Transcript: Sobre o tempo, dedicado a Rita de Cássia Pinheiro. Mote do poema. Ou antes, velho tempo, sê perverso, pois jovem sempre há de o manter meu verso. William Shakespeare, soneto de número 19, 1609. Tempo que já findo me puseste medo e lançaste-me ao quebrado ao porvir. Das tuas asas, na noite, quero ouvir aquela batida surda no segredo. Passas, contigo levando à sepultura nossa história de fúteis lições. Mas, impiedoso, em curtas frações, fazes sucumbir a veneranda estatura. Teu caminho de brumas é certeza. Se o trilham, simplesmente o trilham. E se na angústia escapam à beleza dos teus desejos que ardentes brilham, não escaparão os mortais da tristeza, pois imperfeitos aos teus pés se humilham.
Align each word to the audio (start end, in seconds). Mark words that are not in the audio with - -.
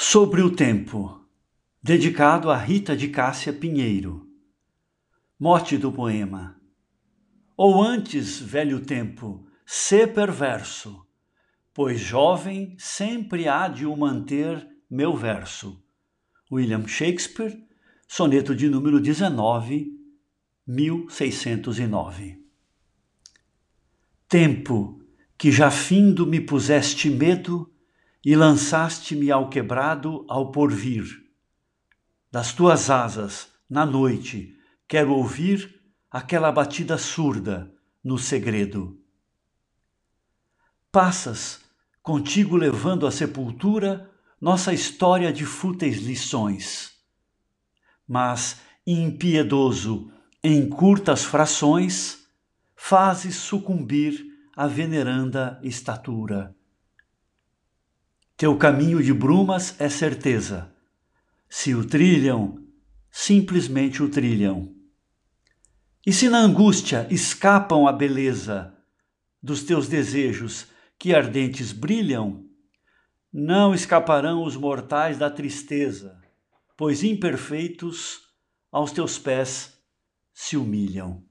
Sobre 0.00 0.42
o 0.42 0.54
tempo, 0.54 1.28
dedicado 1.82 2.52
a 2.52 2.56
Rita 2.56 2.96
de 2.96 3.08
Cássia 3.08 3.52
Pinheiro. 3.52 4.30
Mote 5.36 5.76
do 5.76 5.90
poema. 5.90 6.56
Ou 7.56 7.82
antes, 7.82 8.38
velho 8.38 8.78
tempo, 8.78 9.44
sê 9.66 10.06
perverso, 10.06 11.04
pois 11.74 11.98
jovem 11.98 12.76
sempre 12.78 13.48
há 13.48 13.66
de 13.66 13.86
o 13.86 13.96
manter 13.96 14.64
meu 14.88 15.16
verso. 15.16 15.82
William 16.50 16.86
Shakespeare, 16.86 17.60
soneto 18.06 18.54
de 18.54 18.68
número 18.68 19.00
19, 19.00 19.98
1609. 20.64 22.40
Tempo 24.28 25.02
que 25.36 25.50
já 25.50 25.72
findo 25.72 26.24
me 26.24 26.40
puseste 26.40 27.10
medo 27.10 27.68
e 28.24 28.34
lançaste-me 28.34 29.30
ao 29.30 29.48
quebrado 29.48 30.24
ao 30.28 30.50
porvir. 30.50 31.06
Das 32.30 32.52
tuas 32.52 32.90
asas, 32.90 33.48
na 33.68 33.86
noite, 33.86 34.56
quero 34.86 35.12
ouvir 35.12 35.80
aquela 36.10 36.50
batida 36.50 36.98
surda 36.98 37.72
no 38.02 38.18
segredo. 38.18 38.98
Passas, 40.90 41.60
contigo 42.02 42.56
levando 42.56 43.06
à 43.06 43.10
sepultura 43.10 44.10
nossa 44.40 44.72
história 44.72 45.32
de 45.32 45.44
fúteis 45.44 45.98
lições. 45.98 46.92
Mas, 48.06 48.60
impiedoso, 48.86 50.10
em 50.42 50.68
curtas 50.68 51.24
frações, 51.24 52.26
fazes 52.74 53.36
sucumbir 53.36 54.24
a 54.56 54.66
veneranda 54.66 55.60
estatura. 55.62 56.56
Teu 58.38 58.56
caminho 58.56 59.02
de 59.02 59.12
brumas 59.12 59.74
é 59.80 59.88
certeza. 59.88 60.72
Se 61.50 61.74
o 61.74 61.84
trilham, 61.84 62.64
simplesmente 63.10 64.00
o 64.00 64.08
trilham. 64.08 64.72
E 66.06 66.12
se 66.12 66.28
na 66.28 66.38
angústia 66.38 67.08
escapam 67.10 67.88
à 67.88 67.92
beleza 67.92 68.72
dos 69.42 69.64
teus 69.64 69.88
desejos 69.88 70.68
que 70.96 71.12
ardentes 71.12 71.72
brilham, 71.72 72.48
não 73.32 73.74
escaparão 73.74 74.44
os 74.44 74.56
mortais 74.56 75.18
da 75.18 75.28
tristeza, 75.28 76.16
pois 76.76 77.02
imperfeitos 77.02 78.20
aos 78.70 78.92
teus 78.92 79.18
pés 79.18 79.76
se 80.32 80.56
humilham. 80.56 81.27